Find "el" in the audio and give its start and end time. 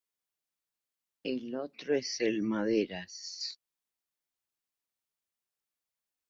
1.23-1.53, 2.21-2.41